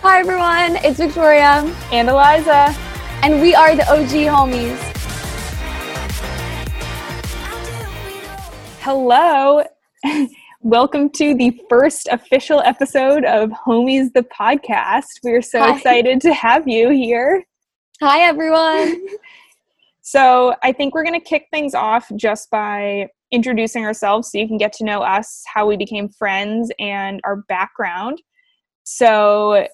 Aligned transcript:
Hi 0.00 0.20
everyone, 0.20 0.76
it's 0.84 0.98
Victoria 0.98 1.74
and 1.90 2.08
Eliza, 2.08 2.72
and 3.24 3.40
we 3.40 3.52
are 3.56 3.74
the 3.74 3.82
OG 3.90 4.28
homies. 4.30 4.78
Hello. 8.80 9.64
Welcome 10.62 11.10
to 11.10 11.34
the 11.34 11.60
first 11.68 12.06
official 12.12 12.60
episode 12.60 13.24
of 13.24 13.50
Homies 13.50 14.12
the 14.12 14.22
podcast. 14.22 15.18
We're 15.24 15.42
so 15.42 15.58
Hi. 15.58 15.74
excited 15.74 16.20
to 16.20 16.32
have 16.32 16.68
you 16.68 16.90
here. 16.90 17.44
Hi 18.00 18.20
everyone. 18.20 19.04
so, 20.00 20.54
I 20.62 20.70
think 20.70 20.94
we're 20.94 21.04
going 21.04 21.20
to 21.20 21.26
kick 21.26 21.48
things 21.50 21.74
off 21.74 22.08
just 22.14 22.52
by 22.52 23.08
introducing 23.32 23.84
ourselves 23.84 24.30
so 24.30 24.38
you 24.38 24.46
can 24.46 24.58
get 24.58 24.72
to 24.74 24.84
know 24.84 25.00
us, 25.00 25.42
how 25.52 25.66
we 25.66 25.76
became 25.76 26.08
friends, 26.08 26.70
and 26.78 27.20
our 27.24 27.42
background. 27.48 28.22
So, 28.84 29.66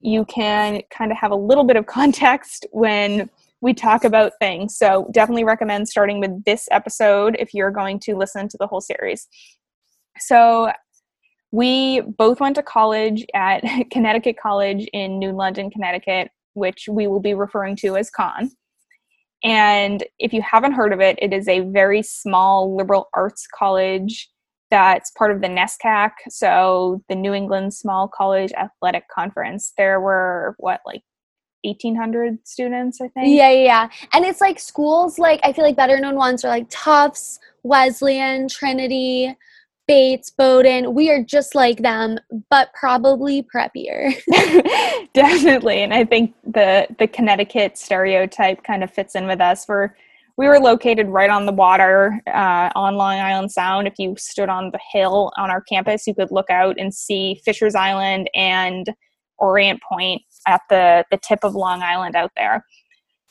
you 0.00 0.24
can 0.24 0.82
kind 0.90 1.12
of 1.12 1.18
have 1.18 1.30
a 1.30 1.36
little 1.36 1.64
bit 1.64 1.76
of 1.76 1.86
context 1.86 2.66
when 2.72 3.28
we 3.60 3.74
talk 3.74 4.04
about 4.04 4.32
things. 4.40 4.76
So 4.76 5.08
definitely 5.12 5.44
recommend 5.44 5.88
starting 5.88 6.18
with 6.20 6.44
this 6.44 6.66
episode 6.70 7.36
if 7.38 7.52
you're 7.52 7.70
going 7.70 7.98
to 8.00 8.16
listen 8.16 8.48
to 8.48 8.56
the 8.58 8.66
whole 8.66 8.80
series. 8.80 9.28
So 10.18 10.72
we 11.52 12.00
both 12.00 12.40
went 12.40 12.56
to 12.56 12.62
college 12.62 13.26
at 13.34 13.62
Connecticut 13.90 14.36
College 14.40 14.88
in 14.92 15.18
New 15.18 15.32
London, 15.32 15.70
Connecticut, 15.70 16.30
which 16.54 16.88
we 16.90 17.06
will 17.06 17.20
be 17.20 17.34
referring 17.34 17.76
to 17.76 17.96
as 17.96 18.10
Conn. 18.10 18.50
And 19.42 20.04
if 20.18 20.32
you 20.32 20.42
haven't 20.42 20.72
heard 20.72 20.92
of 20.92 21.00
it, 21.00 21.18
it 21.20 21.32
is 21.32 21.48
a 21.48 21.60
very 21.60 22.02
small 22.02 22.76
liberal 22.76 23.08
arts 23.14 23.46
college 23.54 24.29
that's 24.70 25.10
part 25.12 25.30
of 25.30 25.40
the 25.40 25.48
NESCAC, 25.48 26.10
so 26.28 27.02
the 27.08 27.14
New 27.14 27.34
England 27.34 27.74
Small 27.74 28.08
College 28.08 28.52
Athletic 28.52 29.08
Conference. 29.08 29.72
There 29.76 30.00
were 30.00 30.54
what 30.58 30.80
like 30.86 31.02
1800 31.64 32.38
students, 32.46 33.00
I 33.00 33.08
think. 33.08 33.28
Yeah, 33.28 33.50
yeah, 33.50 33.64
yeah. 33.64 33.88
And 34.12 34.24
it's 34.24 34.40
like 34.40 34.58
schools 34.58 35.18
like 35.18 35.40
I 35.42 35.52
feel 35.52 35.64
like 35.64 35.76
better 35.76 35.98
known 35.98 36.16
ones 36.16 36.44
are 36.44 36.48
like 36.48 36.68
Tufts, 36.70 37.38
Wesleyan, 37.62 38.48
Trinity, 38.48 39.36
Bates, 39.86 40.30
Bowdoin. 40.30 40.94
We 40.94 41.10
are 41.10 41.22
just 41.22 41.54
like 41.54 41.78
them, 41.78 42.18
but 42.48 42.72
probably 42.74 43.42
preppier. 43.42 44.14
Definitely. 45.12 45.82
And 45.82 45.92
I 45.92 46.04
think 46.04 46.34
the 46.44 46.86
the 46.98 47.08
Connecticut 47.08 47.76
stereotype 47.76 48.62
kind 48.62 48.84
of 48.84 48.90
fits 48.90 49.14
in 49.14 49.26
with 49.26 49.40
us. 49.40 49.66
We're 49.68 49.90
we 50.40 50.48
were 50.48 50.58
located 50.58 51.06
right 51.08 51.28
on 51.28 51.44
the 51.44 51.52
water 51.52 52.18
uh, 52.26 52.70
on 52.74 52.94
Long 52.94 53.18
Island 53.18 53.52
Sound. 53.52 53.86
If 53.86 53.98
you 53.98 54.14
stood 54.16 54.48
on 54.48 54.70
the 54.70 54.80
hill 54.90 55.30
on 55.36 55.50
our 55.50 55.60
campus, 55.60 56.06
you 56.06 56.14
could 56.14 56.30
look 56.30 56.48
out 56.48 56.76
and 56.78 56.94
see 56.94 57.42
Fisher's 57.44 57.74
Island 57.74 58.30
and 58.34 58.86
Orient 59.36 59.82
Point 59.82 60.22
at 60.48 60.62
the, 60.70 61.04
the 61.10 61.18
tip 61.18 61.40
of 61.42 61.54
Long 61.54 61.82
Island 61.82 62.16
out 62.16 62.30
there. 62.38 62.64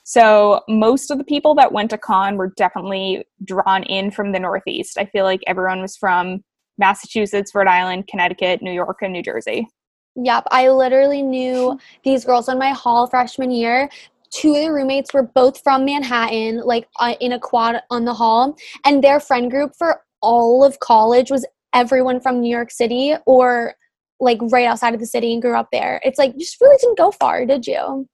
So 0.04 0.62
most 0.70 1.10
of 1.10 1.18
the 1.18 1.24
people 1.24 1.56
that 1.56 1.72
went 1.72 1.90
to 1.90 1.98
Conn 1.98 2.38
were 2.38 2.54
definitely 2.56 3.26
drawn 3.44 3.82
in 3.82 4.12
from 4.12 4.32
the 4.32 4.40
Northeast. 4.40 5.00
I 5.00 5.06
feel 5.06 5.23
like 5.23 5.42
everyone 5.48 5.82
was 5.82 5.98
from 5.98 6.44
Massachusetts, 6.78 7.56
Rhode 7.56 7.66
Island, 7.66 8.06
Connecticut, 8.06 8.62
New 8.62 8.72
York, 8.72 9.00
and 9.02 9.14
New 9.14 9.23
Jersey. 9.23 9.68
Yep, 10.16 10.44
I 10.52 10.70
literally 10.70 11.23
knew 11.23 11.80
these 12.04 12.23
girls 12.23 12.50
in 12.50 12.60
my 12.60 12.70
hall 12.70 13.08
freshman 13.08 13.50
year 13.50 13.90
two 14.32 14.56
of 14.56 14.62
the 14.62 14.72
roommates 14.72 15.14
were 15.14 15.24
both 15.24 15.62
from 15.64 15.86
Manhattan, 15.86 16.62
like 16.62 16.88
uh, 17.00 17.16
in 17.20 17.34
a 17.34 17.40
quad 17.40 17.82
on 17.90 18.06
the 18.06 18.14
hall, 18.14 18.56
and 18.86 19.04
their 19.04 19.20
friend 19.20 19.50
group 19.50 19.74
for 19.78 20.02
all 20.22 20.64
of 20.64 20.80
college 20.80 21.32
was 21.32 21.46
everyone 21.74 22.20
from 22.20 22.42
New 22.42 22.50
York 22.50 22.72
City 22.72 23.16
or 23.26 23.76
like 24.20 24.40
right 24.52 24.66
outside 24.66 24.94
of 24.94 25.00
the 25.00 25.06
city 25.06 25.34
and 25.34 25.42
grew 25.42 25.56
up 25.56 25.70
there. 25.72 26.02
It's 26.04 26.20
like 26.20 26.34
you 26.34 26.40
just 26.40 26.60
really 26.60 26.78
didn't 26.78 26.98
go 26.98 27.12
far, 27.12 27.46
did 27.46 27.66
you? 27.66 28.08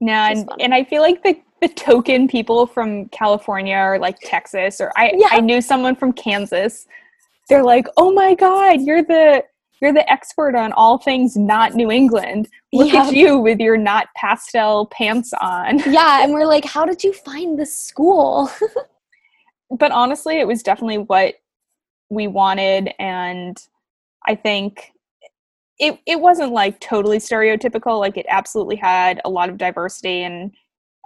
No, 0.00 0.12
and, 0.12 0.48
and 0.58 0.74
I 0.74 0.84
feel 0.84 1.02
like 1.02 1.22
the 1.22 1.40
the 1.60 1.68
token 1.68 2.26
people 2.26 2.66
from 2.66 3.08
California 3.10 3.76
or 3.76 3.98
like 3.98 4.18
Texas 4.20 4.80
or 4.80 4.92
I 4.96 5.12
yeah. 5.16 5.28
I 5.30 5.40
knew 5.40 5.60
someone 5.60 5.94
from 5.94 6.12
Kansas. 6.12 6.86
They're 7.48 7.62
like, 7.62 7.86
"Oh 7.96 8.12
my 8.12 8.34
god, 8.34 8.80
you're 8.80 9.04
the 9.04 9.44
you're 9.82 9.92
the 9.92 10.10
expert 10.10 10.54
on 10.54 10.72
all 10.72 10.96
things 10.96 11.36
not 11.36 11.74
New 11.74 11.90
England. 11.90 12.48
Look 12.72 12.92
yeah. 12.92 13.08
at 13.08 13.14
you 13.14 13.36
with 13.38 13.58
your 13.58 13.76
not 13.76 14.06
pastel 14.16 14.86
pants 14.86 15.32
on. 15.40 15.80
Yeah, 15.92 16.22
and 16.22 16.32
we're 16.32 16.46
like, 16.46 16.64
how 16.64 16.86
did 16.86 17.02
you 17.02 17.12
find 17.12 17.58
this 17.58 17.76
school? 17.76 18.48
but 19.70 19.90
honestly, 19.90 20.38
it 20.38 20.46
was 20.46 20.62
definitely 20.62 20.98
what 20.98 21.34
we 22.08 22.28
wanted 22.28 22.94
and 22.98 23.58
I 24.26 24.36
think 24.36 24.92
it 25.78 25.98
it 26.06 26.20
wasn't 26.20 26.52
like 26.52 26.78
totally 26.78 27.18
stereotypical, 27.18 27.98
like 27.98 28.16
it 28.16 28.26
absolutely 28.28 28.76
had 28.76 29.20
a 29.24 29.30
lot 29.30 29.48
of 29.48 29.58
diversity 29.58 30.22
and 30.22 30.52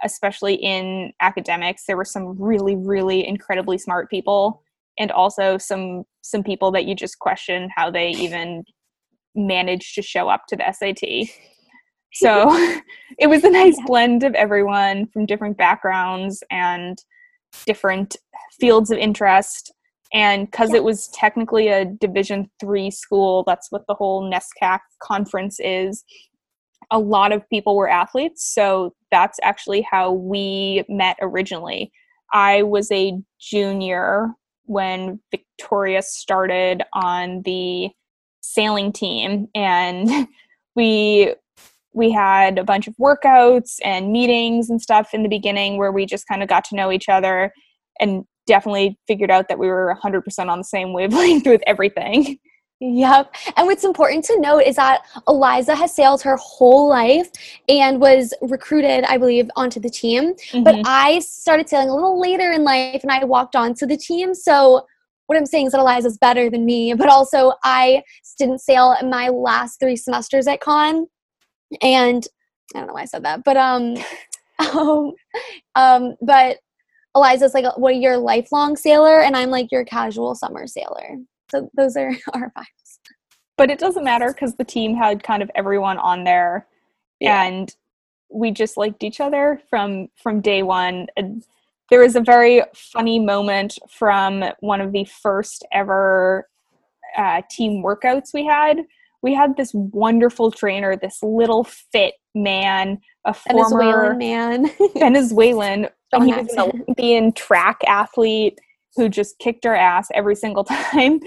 especially 0.03 0.53
in 0.53 1.11
academics 1.21 1.85
there 1.87 1.97
were 1.97 2.05
some 2.05 2.39
really 2.39 2.75
really 2.75 3.27
incredibly 3.27 3.79
smart 3.79 4.11
people 4.11 4.61
and 4.99 5.11
also 5.11 5.57
some 5.57 6.03
some 6.21 6.43
people 6.43 6.71
that 6.71 6.85
you 6.85 6.95
just 6.95 7.19
question 7.19 7.69
how 7.75 7.89
they 7.89 8.09
even 8.09 8.63
managed 9.35 9.95
to 9.95 10.01
show 10.01 10.27
up 10.29 10.41
to 10.49 10.55
the 10.55 10.71
SAT. 10.71 11.29
So 12.13 12.49
it 13.19 13.27
was 13.27 13.43
a 13.43 13.49
nice 13.49 13.75
yeah. 13.77 13.85
blend 13.85 14.23
of 14.23 14.33
everyone 14.33 15.07
from 15.07 15.25
different 15.25 15.57
backgrounds 15.57 16.43
and 16.49 16.97
different 17.65 18.15
fields 18.59 18.91
of 18.91 18.97
interest. 18.97 19.71
And 20.13 20.49
because 20.49 20.71
yeah. 20.71 20.77
it 20.77 20.83
was 20.83 21.09
technically 21.09 21.67
a 21.67 21.85
Division 21.85 22.49
three 22.59 22.89
school, 22.91 23.43
that's 23.45 23.71
what 23.71 23.85
the 23.87 23.93
whole 23.93 24.29
NESCAC 24.31 24.79
conference 25.03 25.59
is. 25.59 26.03
A 26.91 26.99
lot 26.99 27.33
of 27.33 27.47
people 27.49 27.75
were 27.75 27.89
athletes, 27.89 28.53
so 28.53 28.95
that's 29.11 29.37
actually 29.43 29.81
how 29.81 30.13
we 30.13 30.85
met 30.87 31.17
originally. 31.21 31.91
I 32.31 32.63
was 32.63 32.89
a 32.91 33.19
junior 33.39 34.29
when 34.67 35.19
Victoria 35.31 36.01
started 36.01 36.83
on 36.93 37.41
the 37.43 37.89
sailing 38.41 38.91
team 38.93 39.47
and 39.55 40.27
we 40.75 41.33
we 41.93 42.11
had 42.11 42.59
a 42.59 42.63
bunch 42.63 42.87
of 42.87 42.95
workouts 42.97 43.79
and 43.83 44.11
meetings 44.11 44.69
and 44.69 44.79
stuff 44.79 45.13
in 45.13 45.23
the 45.23 45.29
beginning 45.29 45.77
where 45.77 45.91
we 45.91 46.05
just 46.05 46.27
kind 46.27 46.43
of 46.43 46.49
got 46.49 46.63
to 46.63 46.75
know 46.75 46.91
each 46.91 47.09
other 47.09 47.51
and 47.99 48.23
definitely 48.45 48.97
figured 49.07 49.31
out 49.31 49.47
that 49.49 49.57
we 49.57 49.67
were 49.67 49.97
100% 50.03 50.21
on 50.47 50.59
the 50.59 50.63
same 50.63 50.93
wavelength 50.93 51.45
with 51.47 51.61
everything. 51.65 52.37
Yep. 52.79 53.33
And 53.55 53.65
what's 53.65 53.83
important 53.83 54.23
to 54.25 54.39
note 54.39 54.59
is 54.59 54.75
that 54.75 55.01
Eliza 55.27 55.75
has 55.75 55.95
sailed 55.95 56.21
her 56.21 56.35
whole 56.37 56.87
life 56.87 57.29
and 57.67 57.99
was 57.99 58.35
recruited, 58.41 59.03
I 59.05 59.17
believe, 59.17 59.49
onto 59.55 59.79
the 59.79 59.89
team. 59.89 60.35
Mm-hmm. 60.35 60.63
But 60.63 60.75
I 60.85 61.19
started 61.19 61.67
sailing 61.67 61.89
a 61.89 61.95
little 61.95 62.19
later 62.19 62.51
in 62.51 62.63
life 62.63 63.01
and 63.01 63.11
I 63.11 63.23
walked 63.23 63.55
onto 63.55 63.87
the 63.87 63.97
team. 63.97 64.35
So 64.35 64.85
what 65.25 65.37
I'm 65.37 65.45
saying 65.47 65.67
is 65.67 65.71
that 65.71 65.81
Eliza's 65.81 66.19
better 66.19 66.49
than 66.49 66.65
me, 66.65 66.93
but 66.93 67.09
also 67.09 67.53
I 67.63 68.03
didn't 68.37 68.59
sail 68.59 68.95
in 69.01 69.09
my 69.09 69.29
last 69.29 69.79
three 69.79 69.95
semesters 69.95 70.45
at 70.47 70.61
Conn. 70.61 71.07
And 71.81 72.23
I 72.75 72.79
don't 72.79 72.87
know 72.87 72.93
why 72.93 73.01
I 73.01 73.05
said 73.05 73.23
that, 73.23 73.43
but 73.43 73.57
um, 73.57 73.95
um, 74.75 75.13
um 75.75 76.15
but 76.21 76.59
Eliza's 77.15 77.55
like, 77.55 77.65
a 77.65 77.71
what 77.71 77.93
are 77.93 77.97
your 77.97 78.17
lifelong 78.17 78.75
sailor? 78.75 79.21
And 79.21 79.35
I'm 79.35 79.49
like, 79.49 79.71
your 79.71 79.83
casual 79.83 80.35
summer 80.35 80.67
sailor. 80.67 81.17
So 81.49 81.69
those 81.75 81.95
are 81.95 82.09
our 82.33 82.51
vibes. 82.57 82.99
But 83.57 83.71
it 83.71 83.79
doesn't 83.79 84.03
matter 84.03 84.31
because 84.33 84.55
the 84.55 84.63
team 84.63 84.95
had 84.95 85.23
kind 85.23 85.41
of 85.41 85.49
everyone 85.55 85.97
on 85.97 86.23
there, 86.23 86.67
yeah. 87.19 87.43
and 87.43 87.75
we 88.29 88.51
just 88.51 88.77
liked 88.77 89.03
each 89.03 89.19
other 89.19 89.61
from 89.69 90.09
from 90.15 90.41
day 90.41 90.61
one. 90.61 91.07
And 91.15 91.43
there 91.89 92.01
was 92.01 92.15
a 92.15 92.21
very 92.21 92.61
funny 92.75 93.19
moment 93.19 93.79
from 93.89 94.43
one 94.59 94.81
of 94.81 94.91
the 94.91 95.05
first 95.05 95.65
ever 95.71 96.47
uh, 97.17 97.41
team 97.49 97.83
workouts 97.83 98.33
we 98.33 98.45
had. 98.45 98.77
We 99.23 99.33
had 99.33 99.57
this 99.57 99.73
wonderful 99.73 100.51
trainer, 100.51 100.95
this 100.95 101.23
little 101.23 101.63
fit 101.63 102.13
man, 102.35 102.99
a 103.25 103.33
former 103.33 104.13
Venezuelan 104.13 104.17
man, 104.19 104.71
Venezuelan, 104.95 105.87
and 106.13 106.23
he 106.23 106.33
was 106.33 106.53
an 106.53 106.59
Olympian 106.59 107.31
track 107.33 107.81
athlete 107.87 108.59
who 108.97 109.07
just 109.07 109.39
kicked 109.39 109.65
our 109.65 109.75
ass 109.75 110.09
every 110.13 110.35
single 110.35 110.63
time. 110.65 111.21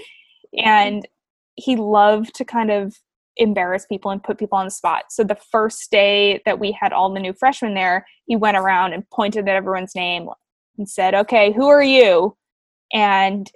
And 0.63 1.07
he 1.55 1.75
loved 1.75 2.35
to 2.35 2.45
kind 2.45 2.69
of 2.69 2.95
embarrass 3.37 3.85
people 3.85 4.11
and 4.11 4.21
put 4.21 4.37
people 4.37 4.57
on 4.57 4.65
the 4.65 4.71
spot. 4.71 5.05
So 5.09 5.23
the 5.23 5.37
first 5.51 5.89
day 5.89 6.41
that 6.45 6.59
we 6.59 6.71
had 6.71 6.93
all 6.93 7.11
the 7.11 7.19
new 7.19 7.33
freshmen 7.33 7.73
there, 7.73 8.05
he 8.25 8.35
went 8.35 8.57
around 8.57 8.93
and 8.93 9.09
pointed 9.09 9.47
at 9.47 9.55
everyone's 9.55 9.95
name 9.95 10.29
and 10.77 10.87
said, 10.87 11.15
"Okay, 11.15 11.51
who 11.53 11.67
are 11.67 11.83
you?" 11.83 12.35
And 12.93 13.49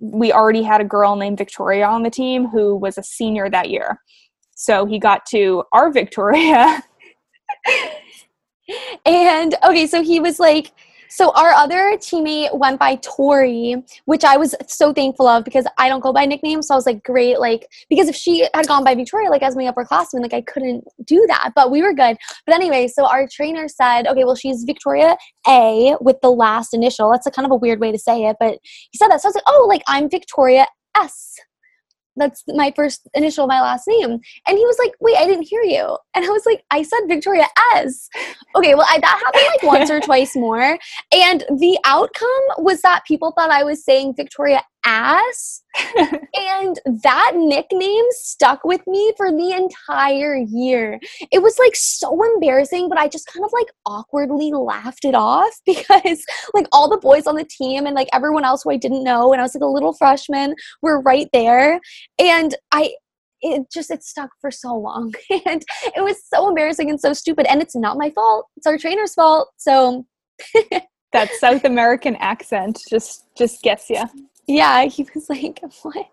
we 0.00 0.32
already 0.32 0.62
had 0.62 0.80
a 0.80 0.84
girl 0.84 1.16
named 1.16 1.38
Victoria 1.38 1.86
on 1.86 2.02
the 2.02 2.10
team 2.10 2.46
who 2.46 2.76
was 2.76 2.98
a 2.98 3.02
senior 3.02 3.48
that 3.50 3.70
year. 3.70 4.00
So 4.54 4.86
he 4.86 4.98
got 4.98 5.24
to 5.26 5.64
our 5.72 5.92
Victoria. 5.92 6.82
and 9.06 9.54
okay, 9.64 9.86
so 9.86 10.02
he 10.02 10.20
was 10.20 10.40
like 10.40 10.72
So 11.08 11.32
our 11.32 11.50
other 11.50 11.96
teammate 11.96 12.56
went 12.56 12.78
by 12.78 12.96
Tori, 12.96 13.76
which 14.04 14.24
I 14.24 14.36
was 14.36 14.54
so 14.66 14.92
thankful 14.92 15.26
of 15.26 15.44
because 15.44 15.66
I 15.78 15.88
don't 15.88 16.00
go 16.00 16.12
by 16.12 16.26
nicknames. 16.26 16.68
So 16.68 16.74
I 16.74 16.76
was 16.76 16.86
like, 16.86 17.02
great, 17.02 17.40
like 17.40 17.66
because 17.88 18.08
if 18.08 18.16
she 18.16 18.46
had 18.54 18.66
gone 18.66 18.84
by 18.84 18.94
Victoria, 18.94 19.30
like 19.30 19.42
as 19.42 19.56
my 19.56 19.64
upperclassman, 19.64 20.20
like 20.20 20.34
I 20.34 20.42
couldn't 20.42 20.84
do 21.04 21.24
that. 21.28 21.52
But 21.54 21.70
we 21.70 21.82
were 21.82 21.94
good. 21.94 22.16
But 22.46 22.54
anyway, 22.54 22.88
so 22.88 23.06
our 23.06 23.26
trainer 23.26 23.68
said, 23.68 24.06
okay, 24.06 24.24
well 24.24 24.36
she's 24.36 24.64
Victoria 24.64 25.16
A 25.48 25.96
with 26.00 26.16
the 26.22 26.30
last 26.30 26.74
initial. 26.74 27.10
That's 27.10 27.26
a 27.26 27.30
kind 27.30 27.46
of 27.46 27.52
a 27.52 27.56
weird 27.56 27.80
way 27.80 27.92
to 27.92 27.98
say 27.98 28.26
it, 28.26 28.36
but 28.38 28.58
he 28.90 28.98
said 28.98 29.08
that. 29.08 29.20
So 29.20 29.28
I 29.28 29.30
was 29.30 29.34
like, 29.36 29.44
oh, 29.46 29.66
like 29.68 29.82
I'm 29.86 30.08
Victoria 30.08 30.66
S 30.96 31.36
that's 32.18 32.44
my 32.48 32.72
first 32.74 33.08
initial 33.14 33.44
of 33.44 33.48
my 33.48 33.60
last 33.60 33.86
name. 33.88 34.10
And 34.46 34.58
he 34.58 34.64
was 34.64 34.78
like, 34.78 34.92
wait, 35.00 35.16
I 35.16 35.26
didn't 35.26 35.48
hear 35.48 35.62
you. 35.62 35.96
And 36.14 36.24
I 36.24 36.28
was 36.28 36.42
like, 36.46 36.64
I 36.70 36.82
said 36.82 37.00
Victoria 37.06 37.46
S. 37.74 38.08
Okay, 38.56 38.74
well, 38.74 38.86
I, 38.88 38.98
that 38.98 39.22
happened 39.24 39.44
like 39.46 39.62
once 39.62 39.90
or 39.90 40.00
twice 40.04 40.34
more. 40.36 40.78
And 41.12 41.44
the 41.58 41.78
outcome 41.84 42.28
was 42.64 42.82
that 42.82 43.04
people 43.06 43.32
thought 43.32 43.50
I 43.50 43.64
was 43.64 43.84
saying 43.84 44.14
Victoria 44.16 44.62
ass. 44.84 45.62
and 46.34 46.78
that 47.02 47.32
nickname 47.34 48.04
stuck 48.10 48.64
with 48.64 48.80
me 48.86 49.12
for 49.16 49.30
the 49.30 49.52
entire 49.52 50.36
year. 50.36 50.98
It 51.30 51.42
was 51.42 51.58
like 51.58 51.76
so 51.76 52.22
embarrassing, 52.34 52.88
but 52.88 52.98
I 52.98 53.08
just 53.08 53.26
kind 53.26 53.44
of 53.44 53.52
like 53.52 53.68
awkwardly 53.86 54.52
laughed 54.52 55.04
it 55.04 55.14
off 55.14 55.52
because 55.66 56.24
like 56.54 56.66
all 56.72 56.88
the 56.88 56.96
boys 56.96 57.26
on 57.26 57.36
the 57.36 57.44
team 57.44 57.86
and 57.86 57.94
like 57.94 58.08
everyone 58.12 58.44
else 58.44 58.62
who 58.62 58.70
I 58.70 58.76
didn't 58.76 59.04
know, 59.04 59.32
and 59.32 59.40
I 59.40 59.44
was 59.44 59.54
like 59.54 59.62
a 59.62 59.66
little 59.66 59.92
freshman, 59.92 60.54
were 60.82 61.00
right 61.00 61.28
there. 61.32 61.80
And 62.18 62.54
I, 62.72 62.92
it 63.40 63.70
just 63.72 63.90
it 63.90 64.02
stuck 64.02 64.30
for 64.40 64.50
so 64.50 64.76
long 64.76 65.14
and 65.46 65.64
it 65.96 66.02
was 66.02 66.16
so 66.32 66.48
embarrassing 66.48 66.90
and 66.90 67.00
so 67.00 67.12
stupid 67.12 67.46
and 67.48 67.62
it's 67.62 67.76
not 67.76 67.96
my 67.96 68.10
fault 68.10 68.46
it's 68.56 68.66
our 68.66 68.76
trainer's 68.76 69.14
fault 69.14 69.50
so 69.56 70.04
that 71.12 71.30
south 71.38 71.64
american 71.64 72.16
accent 72.16 72.80
just 72.90 73.26
just 73.36 73.62
gets 73.62 73.88
you 73.90 74.02
yeah, 74.48 74.84
he 74.86 75.06
was 75.14 75.30
like, 75.30 75.60
what? 75.82 76.08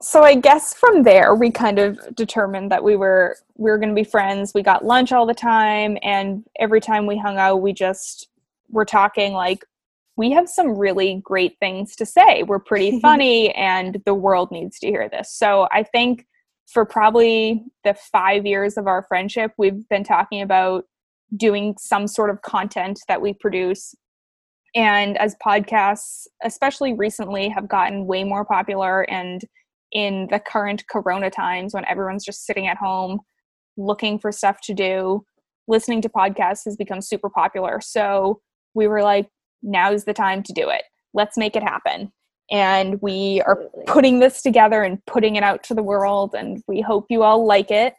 so 0.00 0.22
I 0.22 0.36
guess 0.36 0.74
from 0.74 1.02
there 1.02 1.34
we 1.34 1.50
kind 1.50 1.78
of 1.78 1.98
determined 2.14 2.70
that 2.70 2.82
we 2.82 2.96
were 2.96 3.36
we 3.56 3.70
were 3.70 3.78
going 3.78 3.88
to 3.88 3.94
be 3.94 4.08
friends. 4.08 4.52
We 4.54 4.62
got 4.62 4.84
lunch 4.84 5.12
all 5.12 5.26
the 5.26 5.34
time 5.34 5.98
and 6.02 6.44
every 6.58 6.80
time 6.80 7.06
we 7.06 7.18
hung 7.18 7.36
out 7.38 7.62
we 7.62 7.72
just 7.72 8.28
were 8.70 8.84
talking 8.84 9.32
like 9.32 9.64
we 10.16 10.30
have 10.32 10.48
some 10.48 10.76
really 10.76 11.20
great 11.24 11.56
things 11.60 11.96
to 11.96 12.06
say. 12.06 12.42
We're 12.44 12.58
pretty 12.58 13.00
funny 13.02 13.52
and 13.54 14.00
the 14.04 14.14
world 14.14 14.50
needs 14.50 14.78
to 14.80 14.86
hear 14.88 15.08
this. 15.08 15.32
So 15.32 15.68
I 15.72 15.82
think 15.82 16.26
for 16.66 16.84
probably 16.84 17.64
the 17.82 17.94
5 17.94 18.46
years 18.46 18.76
of 18.76 18.86
our 18.86 19.02
friendship 19.02 19.52
we've 19.58 19.88
been 19.88 20.04
talking 20.04 20.42
about 20.42 20.84
doing 21.36 21.74
some 21.78 22.06
sort 22.06 22.30
of 22.30 22.42
content 22.42 23.00
that 23.08 23.20
we 23.20 23.34
produce 23.34 23.94
and 24.74 25.16
as 25.18 25.36
podcasts 25.44 26.26
especially 26.44 26.92
recently 26.92 27.48
have 27.48 27.68
gotten 27.68 28.06
way 28.06 28.24
more 28.24 28.44
popular 28.44 29.02
and 29.10 29.42
in 29.92 30.28
the 30.30 30.38
current 30.38 30.84
corona 30.88 31.30
times 31.30 31.72
when 31.72 31.84
everyone's 31.86 32.24
just 32.24 32.44
sitting 32.44 32.66
at 32.66 32.76
home 32.76 33.20
looking 33.76 34.18
for 34.18 34.30
stuff 34.30 34.60
to 34.60 34.74
do 34.74 35.24
listening 35.68 36.00
to 36.02 36.08
podcasts 36.08 36.64
has 36.64 36.76
become 36.76 37.00
super 37.00 37.30
popular. 37.30 37.80
So 37.80 38.40
we 38.74 38.88
were 38.88 39.02
like 39.02 39.28
now's 39.62 40.04
the 40.04 40.14
time 40.14 40.42
to 40.44 40.52
do 40.52 40.68
it. 40.70 40.82
Let's 41.14 41.36
make 41.36 41.56
it 41.56 41.62
happen. 41.62 42.12
And 42.50 43.00
we 43.02 43.42
are 43.44 43.60
putting 43.86 44.20
this 44.20 44.40
together 44.40 44.82
and 44.82 45.04
putting 45.06 45.36
it 45.36 45.42
out 45.42 45.62
to 45.64 45.74
the 45.74 45.82
world 45.82 46.34
and 46.34 46.62
we 46.66 46.80
hope 46.80 47.06
you 47.10 47.22
all 47.22 47.46
like 47.46 47.70
it. 47.70 47.94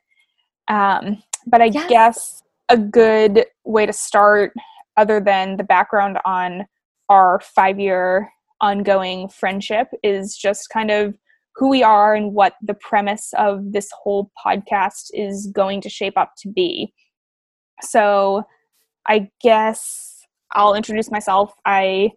Um, 0.68 1.22
but 1.48 1.62
i 1.62 1.66
yes. 1.66 1.90
guess 1.90 2.44
a 2.70 2.78
good 2.78 3.46
way 3.66 3.86
to 3.86 3.94
start 3.94 4.54
other 5.00 5.22
than 5.22 5.56
the 5.56 5.64
background 5.64 6.20
on 6.26 6.66
our 7.08 7.40
five 7.40 7.80
year 7.80 8.30
ongoing 8.62 9.30
friendship 9.30 9.88
is 10.04 10.36
just 10.36 10.70
kind 10.70 10.92
of 10.92 11.16
who 11.56 11.70
we 11.70 11.82
are 11.82 12.14
and 12.14 12.34
what 12.34 12.54
the 12.62 12.74
premise 12.74 13.34
of 13.38 13.72
this 13.72 13.90
whole 13.98 14.30
podcast 14.46 15.10
is 15.14 15.48
going 15.56 15.80
to 15.82 15.90
shape 15.90 16.18
up 16.18 16.34
to 16.38 16.50
be. 16.50 16.94
So, 17.82 18.44
I 19.08 19.30
guess 19.42 20.20
I'll 20.54 20.76
introduce 20.76 21.10
myself. 21.10 21.54
I 21.66 22.12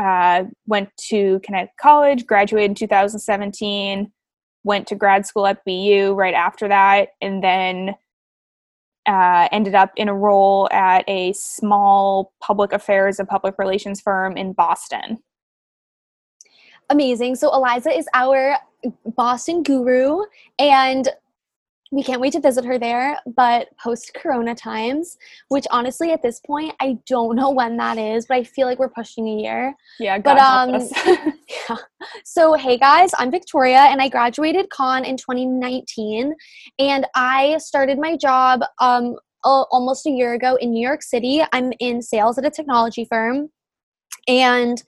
uh, 0.00 0.44
went 0.66 0.90
to 1.08 1.40
Connecticut 1.44 1.74
College, 1.80 2.26
graduated 2.26 2.70
in 2.70 2.74
2017, 2.76 4.10
went 4.62 4.86
to 4.86 4.94
grad 4.94 5.26
school 5.26 5.46
at 5.46 5.64
BU 5.66 6.14
right 6.14 6.34
after 6.34 6.68
that, 6.68 7.08
and 7.20 7.42
then 7.42 7.94
uh, 9.06 9.48
ended 9.52 9.74
up 9.74 9.92
in 9.96 10.08
a 10.08 10.14
role 10.14 10.68
at 10.72 11.04
a 11.08 11.32
small 11.34 12.32
public 12.40 12.72
affairs 12.72 13.18
and 13.18 13.28
public 13.28 13.54
relations 13.58 14.00
firm 14.00 14.36
in 14.36 14.52
Boston. 14.52 15.18
Amazing. 16.90 17.36
So, 17.36 17.52
Eliza 17.54 17.90
is 17.90 18.06
our 18.14 18.56
Boston 19.16 19.62
guru, 19.62 20.24
and 20.58 21.08
we 21.94 22.02
can't 22.02 22.20
wait 22.20 22.32
to 22.32 22.40
visit 22.40 22.64
her 22.64 22.78
there, 22.78 23.16
but 23.36 23.68
post 23.78 24.12
corona 24.14 24.54
times, 24.54 25.16
which 25.48 25.64
honestly 25.70 26.10
at 26.10 26.22
this 26.22 26.40
point 26.40 26.74
I 26.80 26.98
don't 27.06 27.36
know 27.36 27.50
when 27.50 27.76
that 27.76 27.98
is, 27.98 28.26
but 28.26 28.36
I 28.36 28.44
feel 28.44 28.66
like 28.66 28.80
we're 28.80 28.88
pushing 28.88 29.28
a 29.28 29.36
year. 29.42 29.74
Yeah, 30.00 30.18
God 30.18 30.34
but 30.34 30.38
um 30.40 30.88
yeah. 31.68 31.76
So 32.24 32.54
hey 32.54 32.76
guys, 32.78 33.10
I'm 33.16 33.30
Victoria 33.30 33.78
and 33.78 34.02
I 34.02 34.08
graduated 34.08 34.70
Conn 34.70 35.04
in 35.04 35.16
2019 35.16 36.34
and 36.80 37.06
I 37.14 37.58
started 37.58 37.98
my 37.98 38.16
job 38.16 38.62
um 38.80 39.16
almost 39.44 40.06
a 40.06 40.10
year 40.10 40.34
ago 40.34 40.56
in 40.56 40.72
New 40.72 40.84
York 40.84 41.02
City. 41.02 41.42
I'm 41.52 41.72
in 41.78 42.02
sales 42.02 42.38
at 42.38 42.46
a 42.46 42.50
technology 42.50 43.04
firm. 43.04 43.50
And 44.26 44.82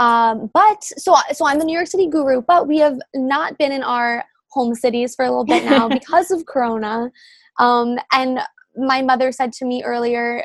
um, 0.00 0.50
but 0.54 0.82
so 0.82 1.14
so 1.32 1.46
I'm 1.46 1.58
the 1.58 1.64
New 1.64 1.74
York 1.74 1.88
City 1.88 2.08
guru, 2.08 2.40
but 2.40 2.66
we 2.66 2.78
have 2.78 2.98
not 3.14 3.58
been 3.58 3.72
in 3.72 3.82
our 3.82 4.24
home 4.50 4.74
cities 4.74 5.14
for 5.14 5.24
a 5.24 5.30
little 5.30 5.44
bit 5.44 5.64
now 5.64 5.88
because 6.00 6.30
of 6.30 6.46
Corona. 6.46 7.10
Um, 7.58 7.98
and 8.12 8.40
my 8.76 9.02
mother 9.02 9.32
said 9.32 9.52
to 9.54 9.64
me 9.64 9.82
earlier, 9.82 10.44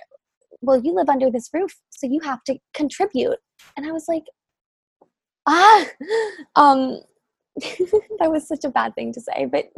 Well, 0.61 0.81
you 0.81 0.93
live 0.93 1.09
under 1.09 1.29
this 1.29 1.49
roof, 1.53 1.75
so 1.89 2.07
you 2.07 2.19
have 2.21 2.43
to 2.45 2.57
contribute. 2.73 3.37
And 3.77 3.85
I 3.85 3.91
was 3.91 4.05
like, 4.07 4.23
Ah, 5.47 5.85
um, 6.55 6.99
that 7.59 8.31
was 8.31 8.47
such 8.47 8.63
a 8.63 8.69
bad 8.69 8.95
thing 8.95 9.13
to 9.13 9.21
say, 9.21 9.45
but. 9.45 9.71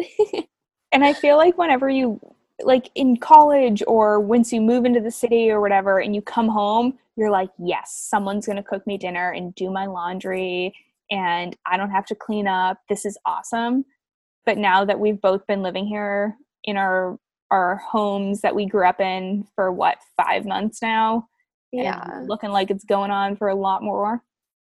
and 0.92 1.04
I 1.04 1.14
feel 1.14 1.38
like 1.38 1.58
whenever 1.58 1.90
you, 1.90 2.20
like 2.62 2.90
in 2.96 3.18
college 3.18 3.84
or 3.86 4.22
once 4.22 4.54
you 4.54 4.62
move 4.62 4.86
into 4.86 5.02
the 5.02 5.12
city 5.12 5.52
or 5.52 5.60
whatever, 5.60 6.00
and 6.00 6.16
you 6.16 6.22
come 6.22 6.48
home, 6.48 6.98
you're 7.18 7.32
like, 7.32 7.50
yes, 7.60 7.94
someone's 8.10 8.46
going 8.46 8.58
to 8.58 8.64
cook 8.64 8.86
me 8.88 8.98
dinner 8.98 9.32
and 9.32 9.54
do 9.56 9.70
my 9.70 9.86
laundry 9.86 10.74
and 11.12 11.56
I 11.66 11.78
don't 11.78 11.92
have 11.92 12.06
to 12.08 12.16
clean 12.16 12.48
up. 12.48 12.80
This 12.90 13.06
is 13.06 13.18
awesome 13.26 13.86
but 14.46 14.58
now 14.58 14.86
that 14.86 15.00
we've 15.00 15.20
both 15.22 15.46
been 15.48 15.62
living 15.62 15.86
here 15.86 16.36
in 16.64 16.78
our 16.78 17.18
our 17.52 17.78
homes 17.78 18.42
that 18.42 18.56
we 18.56 18.66
grew 18.66 18.88
up 18.88 19.00
in 19.00 19.46
for 19.56 19.72
what 19.72 19.98
five 20.18 20.46
months 20.46 20.82
now? 20.82 21.28
Yeah. 21.72 22.22
looking 22.26 22.52
like 22.52 22.72
it's 22.72 22.86
going 22.86 23.12
on 23.12 23.36
for 23.36 23.50
a 23.50 23.56
lot 23.56 23.84
more? 23.84 24.24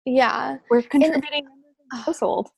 Yeah. 0.05 0.57
We're 0.69 0.83
contributing 0.83 1.45
and, 1.91 2.01
household. 2.05 2.49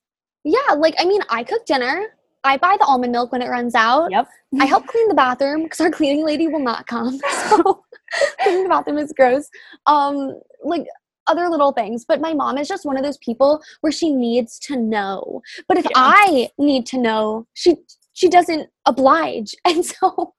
Yeah 0.43 0.73
like 0.77 0.95
i 0.99 1.05
mean 1.05 1.21
i 1.29 1.43
cook 1.43 1.65
dinner. 1.65 2.07
I 2.45 2.57
buy 2.57 2.75
the 2.77 2.85
almond 2.85 3.13
milk 3.13 3.31
when 3.31 3.41
it 3.41 3.47
runs 3.47 3.73
out. 3.73 4.11
Yep. 4.11 4.27
I 4.59 4.65
help 4.65 4.85
clean 4.87 5.07
the 5.07 5.13
bathroom 5.13 5.63
because 5.63 5.79
our 5.79 5.89
cleaning 5.89 6.25
lady 6.25 6.47
will 6.47 6.59
not 6.59 6.87
come 6.87 7.17
so 7.49 7.83
cleaning 8.43 8.63
the 8.63 8.69
bathroom 8.69 8.97
is 8.97 9.13
gross. 9.15 9.49
Um 9.85 10.39
like 10.63 10.85
other 11.27 11.49
little 11.49 11.71
things. 11.71 12.05
But 12.07 12.21
my 12.21 12.33
mom 12.33 12.57
is 12.57 12.67
just 12.67 12.85
one 12.85 12.97
of 12.97 13.03
those 13.03 13.17
people 13.17 13.61
where 13.81 13.91
she 13.91 14.11
needs 14.11 14.59
to 14.59 14.77
know. 14.77 15.41
But 15.67 15.77
if 15.77 15.85
yeah. 15.85 15.91
I 15.95 16.49
need 16.57 16.85
to 16.87 16.97
know, 16.97 17.47
she 17.53 17.75
she 18.13 18.29
doesn't 18.29 18.69
oblige. 18.85 19.55
And 19.65 19.85
so 19.85 20.33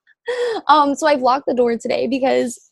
um 0.68 0.94
so 0.94 1.06
I've 1.06 1.22
locked 1.22 1.46
the 1.46 1.54
door 1.54 1.76
today 1.76 2.06
because 2.06 2.70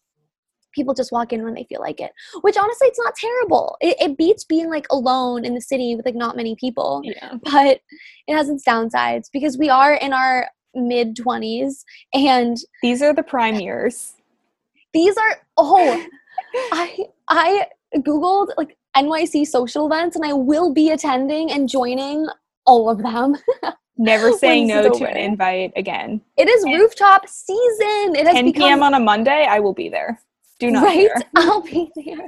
people 0.74 0.94
just 0.94 1.12
walk 1.12 1.32
in 1.32 1.44
when 1.44 1.54
they 1.54 1.64
feel 1.64 1.80
like 1.80 2.00
it 2.00 2.12
which 2.40 2.56
honestly 2.56 2.88
it's 2.88 2.98
not 2.98 3.14
terrible 3.14 3.76
it, 3.80 3.96
it 4.00 4.16
beats 4.16 4.44
being 4.44 4.70
like 4.70 4.86
alone 4.90 5.44
in 5.44 5.54
the 5.54 5.60
city 5.60 5.94
with 5.94 6.06
like 6.06 6.14
not 6.14 6.36
many 6.36 6.56
people 6.56 7.02
yeah. 7.04 7.34
but 7.42 7.80
it 8.26 8.34
has 8.34 8.48
its 8.48 8.64
downsides 8.66 9.28
because 9.32 9.58
we 9.58 9.68
are 9.68 9.94
in 9.94 10.12
our 10.12 10.48
mid 10.74 11.16
20s 11.16 11.82
and 12.14 12.56
these 12.82 13.02
are 13.02 13.12
the 13.12 13.22
prime 13.22 13.56
years 13.56 14.14
these 14.94 15.16
are 15.16 15.36
oh 15.58 16.06
i 16.72 16.98
i 17.28 17.66
Googled 17.96 18.48
like 18.56 18.76
NYC 18.96 19.46
social 19.46 19.86
events 19.86 20.16
and 20.16 20.24
I 20.24 20.32
will 20.32 20.72
be 20.72 20.90
attending 20.90 21.50
and 21.50 21.68
joining 21.68 22.26
all 22.66 22.88
of 22.88 23.02
them. 23.02 23.36
Never 23.98 24.32
saying 24.32 24.68
no 24.68 24.90
to 24.90 25.04
an 25.04 25.16
invite 25.16 25.72
again. 25.76 26.20
It 26.36 26.48
is 26.48 26.64
and 26.64 26.74
rooftop 26.74 27.28
season. 27.28 28.16
It 28.16 28.26
has 28.26 28.34
10 28.34 28.46
become, 28.46 28.62
p.m. 28.62 28.82
on 28.82 28.94
a 28.94 29.00
Monday. 29.00 29.46
I 29.48 29.60
will 29.60 29.74
be 29.74 29.88
there. 29.88 30.18
Do 30.58 30.70
not 30.70 30.84
right. 30.84 31.10
I'll 31.36 31.60
be 31.60 31.90
there. 31.94 32.26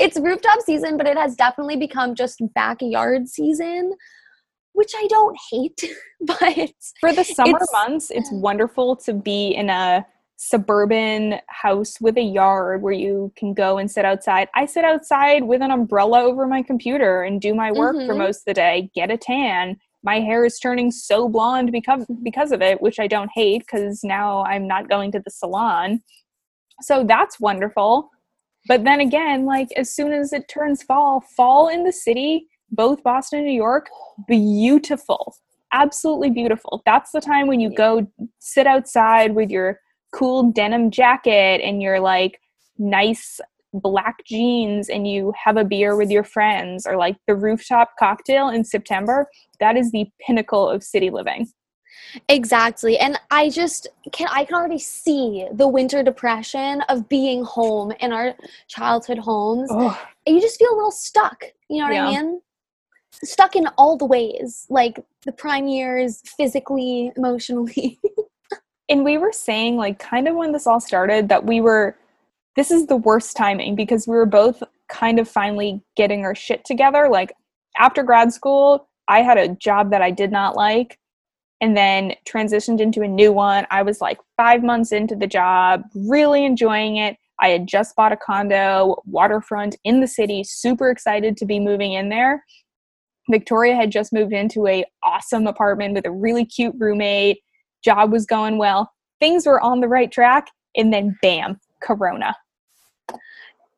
It's 0.00 0.18
rooftop 0.18 0.60
season, 0.62 0.96
but 0.96 1.06
it 1.06 1.16
has 1.16 1.36
definitely 1.36 1.76
become 1.76 2.14
just 2.14 2.42
backyard 2.54 3.28
season, 3.28 3.92
which 4.72 4.92
I 4.96 5.06
don't 5.08 5.36
hate. 5.50 5.84
But 6.22 6.70
for 6.98 7.12
the 7.12 7.22
summer 7.22 7.60
months, 7.72 8.10
it's 8.10 8.32
wonderful 8.32 8.96
to 8.96 9.12
be 9.12 9.48
in 9.48 9.68
a 9.68 10.04
suburban 10.36 11.40
house 11.48 12.00
with 12.00 12.16
a 12.18 12.22
yard 12.22 12.82
where 12.82 12.92
you 12.92 13.32
can 13.36 13.54
go 13.54 13.78
and 13.78 13.90
sit 13.90 14.04
outside. 14.04 14.48
I 14.54 14.66
sit 14.66 14.84
outside 14.84 15.44
with 15.44 15.62
an 15.62 15.70
umbrella 15.70 16.20
over 16.22 16.46
my 16.46 16.62
computer 16.62 17.22
and 17.22 17.40
do 17.40 17.54
my 17.54 17.72
work 17.72 17.96
mm-hmm. 17.96 18.06
for 18.06 18.14
most 18.14 18.40
of 18.40 18.44
the 18.46 18.54
day, 18.54 18.90
get 18.94 19.10
a 19.10 19.16
tan. 19.16 19.78
My 20.02 20.20
hair 20.20 20.44
is 20.44 20.58
turning 20.58 20.90
so 20.90 21.28
blonde 21.28 21.72
because 21.72 22.06
because 22.22 22.52
of 22.52 22.62
it, 22.62 22.80
which 22.80 23.00
I 23.00 23.06
don't 23.06 23.30
hate 23.34 23.60
because 23.60 24.04
now 24.04 24.44
I'm 24.44 24.66
not 24.66 24.88
going 24.88 25.10
to 25.12 25.20
the 25.20 25.30
salon. 25.30 26.02
So 26.82 27.02
that's 27.02 27.40
wonderful. 27.40 28.10
But 28.68 28.84
then 28.84 29.00
again, 29.00 29.46
like 29.46 29.68
as 29.76 29.94
soon 29.94 30.12
as 30.12 30.32
it 30.32 30.48
turns 30.48 30.82
fall, 30.82 31.24
fall 31.36 31.68
in 31.68 31.84
the 31.84 31.92
city, 31.92 32.46
both 32.70 33.02
Boston 33.02 33.40
and 33.40 33.48
New 33.48 33.54
York, 33.54 33.88
beautiful. 34.28 35.34
Absolutely 35.72 36.30
beautiful. 36.30 36.82
That's 36.84 37.10
the 37.12 37.20
time 37.20 37.46
when 37.46 37.60
you 37.60 37.74
go 37.74 38.06
sit 38.38 38.66
outside 38.66 39.34
with 39.34 39.50
your 39.50 39.80
cool 40.16 40.50
denim 40.50 40.90
jacket 40.90 41.60
and 41.62 41.82
your 41.82 42.00
like 42.00 42.40
nice 42.78 43.38
black 43.74 44.24
jeans 44.24 44.88
and 44.88 45.06
you 45.06 45.32
have 45.36 45.58
a 45.58 45.64
beer 45.64 45.94
with 45.94 46.10
your 46.10 46.24
friends 46.24 46.86
or 46.86 46.96
like 46.96 47.16
the 47.26 47.34
rooftop 47.34 47.90
cocktail 47.98 48.48
in 48.48 48.64
September, 48.64 49.28
that 49.60 49.76
is 49.76 49.90
the 49.90 50.06
pinnacle 50.26 50.68
of 50.68 50.82
city 50.82 51.10
living. 51.10 51.46
Exactly. 52.30 52.98
And 52.98 53.20
I 53.30 53.50
just 53.50 53.88
can 54.12 54.28
I 54.30 54.44
can 54.44 54.54
already 54.54 54.78
see 54.78 55.46
the 55.52 55.68
winter 55.68 56.02
depression 56.02 56.80
of 56.88 57.08
being 57.08 57.44
home 57.44 57.92
in 58.00 58.12
our 58.12 58.34
childhood 58.68 59.18
homes. 59.18 59.68
Oh. 59.70 60.00
And 60.26 60.34
you 60.34 60.40
just 60.40 60.58
feel 60.58 60.72
a 60.72 60.76
little 60.76 60.90
stuck. 60.90 61.44
You 61.68 61.80
know 61.80 61.86
what 61.86 61.94
yeah. 61.94 62.06
I 62.06 62.22
mean? 62.22 62.40
Stuck 63.22 63.56
in 63.56 63.66
all 63.76 63.96
the 63.96 64.06
ways, 64.06 64.66
like 64.70 64.98
the 65.24 65.32
prime 65.32 65.68
years, 65.68 66.22
physically, 66.36 67.12
emotionally. 67.16 67.98
and 68.88 69.04
we 69.04 69.18
were 69.18 69.32
saying 69.32 69.76
like 69.76 69.98
kind 69.98 70.28
of 70.28 70.34
when 70.34 70.52
this 70.52 70.66
all 70.66 70.80
started 70.80 71.28
that 71.28 71.44
we 71.44 71.60
were 71.60 71.96
this 72.56 72.70
is 72.70 72.86
the 72.86 72.96
worst 72.96 73.36
timing 73.36 73.74
because 73.74 74.06
we 74.06 74.16
were 74.16 74.26
both 74.26 74.62
kind 74.88 75.18
of 75.18 75.28
finally 75.28 75.82
getting 75.96 76.24
our 76.24 76.34
shit 76.34 76.64
together. 76.64 77.08
Like 77.08 77.32
after 77.78 78.02
grad 78.02 78.32
school 78.32 78.88
i 79.08 79.20
had 79.20 79.38
a 79.38 79.54
job 79.56 79.90
that 79.90 80.02
i 80.02 80.10
did 80.10 80.32
not 80.32 80.56
like 80.56 80.98
and 81.60 81.76
then 81.76 82.12
transitioned 82.28 82.80
into 82.80 83.00
a 83.02 83.08
new 83.08 83.32
one. 83.32 83.66
I 83.70 83.82
was 83.82 84.00
like 84.00 84.18
5 84.36 84.62
months 84.62 84.92
into 84.92 85.16
the 85.16 85.26
job 85.26 85.82
really 85.94 86.44
enjoying 86.44 86.96
it. 86.96 87.16
I 87.40 87.48
had 87.48 87.66
just 87.66 87.96
bought 87.96 88.12
a 88.12 88.16
condo 88.16 88.96
waterfront 89.06 89.76
in 89.84 90.00
the 90.00 90.06
city 90.06 90.44
super 90.44 90.90
excited 90.90 91.36
to 91.38 91.46
be 91.46 91.60
moving 91.60 91.92
in 91.94 92.08
there. 92.08 92.44
Victoria 93.30 93.74
had 93.74 93.90
just 93.90 94.12
moved 94.12 94.32
into 94.32 94.66
a 94.66 94.84
awesome 95.02 95.46
apartment 95.46 95.94
with 95.94 96.06
a 96.06 96.10
really 96.10 96.44
cute 96.44 96.74
roommate 96.78 97.38
job 97.86 98.12
was 98.12 98.26
going 98.26 98.58
well, 98.58 98.92
things 99.20 99.46
were 99.46 99.60
on 99.60 99.80
the 99.80 99.88
right 99.88 100.10
track, 100.10 100.48
and 100.76 100.92
then 100.92 101.16
bam, 101.22 101.58
Corona. 101.82 102.34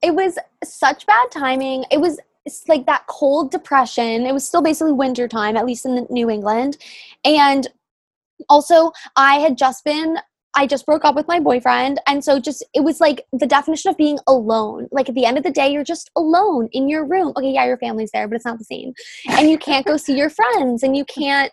It 0.03 0.15
was 0.15 0.38
such 0.65 1.07
bad 1.07 1.31
timing. 1.31 1.85
It 1.91 2.00
was 2.00 2.19
like 2.67 2.87
that 2.87 3.07
cold 3.07 3.50
depression. 3.50 4.27
It 4.27 4.33
was 4.33 4.47
still 4.47 4.62
basically 4.62 4.93
winter 4.93 5.29
time, 5.29 5.57
at 5.57 5.67
least 5.67 5.85
in 5.85 6.07
New 6.09 6.31
England. 6.31 6.79
And 7.25 7.69
also, 8.49 8.93
I 9.17 9.37
had 9.37 9.59
just 9.59 9.85
been 9.85 10.19
I 10.55 10.67
just 10.67 10.87
broke 10.87 11.05
up 11.05 11.15
with 11.15 11.29
my 11.29 11.38
boyfriend. 11.38 12.00
And 12.09 12.25
so 12.25 12.41
just 12.41 12.65
it 12.75 12.81
was 12.81 13.00
like 13.00 13.25
the 13.33 13.47
definition 13.47 13.91
of 13.91 13.97
being 13.97 14.19
alone. 14.27 14.88
Like 14.91 15.09
at 15.09 15.15
the 15.15 15.25
end 15.25 15.38
of 15.38 15.45
the 15.45 15.53
day, 15.53 15.71
you're 15.71 15.85
just 15.85 16.11
alone 16.17 16.69
in 16.73 16.88
your 16.88 17.05
room. 17.05 17.33
Okay, 17.37 17.53
yeah, 17.53 17.67
your 17.67 17.79
family's 17.79 18.11
there, 18.12 18.27
but 18.27 18.35
it's 18.35 18.45
not 18.45 18.59
the 18.59 18.65
same. 18.65 18.93
And 19.29 19.49
you 19.49 19.57
can't 19.57 19.87
go 19.87 19.97
see 19.97 20.17
your 20.17 20.31
friends 20.31 20.83
and 20.83 20.97
you 20.97 21.05
can't 21.05 21.53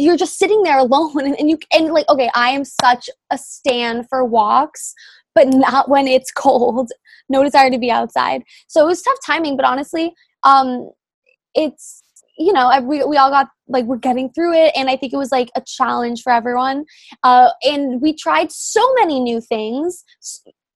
you're 0.00 0.16
just 0.16 0.38
sitting 0.38 0.62
there 0.62 0.78
alone 0.78 1.20
and, 1.24 1.38
and 1.38 1.50
you 1.50 1.58
and 1.72 1.92
like 1.92 2.08
okay 2.08 2.30
i 2.34 2.50
am 2.50 2.64
such 2.64 3.08
a 3.30 3.38
stand 3.38 4.06
for 4.08 4.24
walks 4.24 4.94
but 5.34 5.48
not 5.48 5.88
when 5.88 6.06
it's 6.06 6.32
cold 6.36 6.90
no 7.28 7.44
desire 7.44 7.70
to 7.70 7.78
be 7.78 7.92
outside. 7.92 8.42
So 8.66 8.82
it 8.82 8.86
was 8.86 9.02
tough 9.02 9.18
timing 9.24 9.56
but 9.56 9.64
honestly 9.64 10.12
um 10.42 10.90
it's 11.54 12.02
you 12.38 12.52
know 12.52 12.70
we, 12.82 13.04
we 13.04 13.16
all 13.16 13.30
got 13.30 13.48
like 13.68 13.84
we're 13.84 13.96
getting 13.96 14.30
through 14.32 14.54
it 14.54 14.72
and 14.74 14.88
i 14.88 14.96
think 14.96 15.12
it 15.12 15.18
was 15.18 15.30
like 15.30 15.50
a 15.56 15.62
challenge 15.66 16.22
for 16.22 16.32
everyone. 16.32 16.84
Uh, 17.22 17.50
and 17.62 18.00
we 18.00 18.12
tried 18.12 18.50
so 18.50 18.82
many 18.94 19.20
new 19.20 19.40
things 19.40 20.04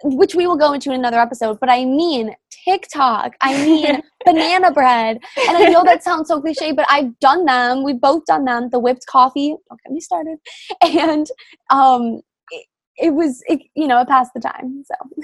which 0.05 0.35
we 0.35 0.47
will 0.47 0.57
go 0.57 0.75
into 0.75 0.91
in 0.91 0.99
another 0.99 1.19
episode, 1.19 1.59
but 1.59 1.71
I 1.71 1.87
mean 1.87 2.37
TikTok, 2.51 3.35
I 3.41 3.65
mean 3.65 4.03
banana 4.25 4.71
bread. 4.71 5.19
And 5.49 5.57
I 5.57 5.65
know 5.71 5.83
that 5.83 6.05
sounds 6.05 6.29
so 6.29 6.41
cliche, 6.41 6.73
but 6.73 6.87
I've 6.91 7.19
done 7.21 7.47
them. 7.47 7.83
We've 7.83 8.01
both 8.01 8.27
done 8.27 8.45
them. 8.45 8.69
The 8.69 8.79
whipped 8.79 9.07
coffee, 9.07 9.57
don't 9.69 9.81
get 9.83 9.93
me 9.93 10.01
started. 10.01 10.37
And 10.83 11.27
um, 11.71 12.21
it, 12.51 12.67
it 12.99 13.15
was, 13.15 13.43
it, 13.47 13.61
you 13.75 13.87
know, 13.87 14.01
it 14.01 14.09
passed 14.09 14.33
the 14.35 14.41
time. 14.41 14.85
So. 14.85 15.23